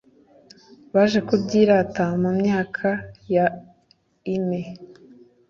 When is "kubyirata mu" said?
1.27-2.31